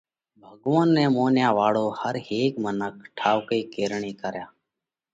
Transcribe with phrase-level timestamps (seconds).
[0.41, 4.45] ڀڳوونَ نئہ مونيا واۯو هر هيڪ منک ٺائُوڪي ڪرڻي ڪريا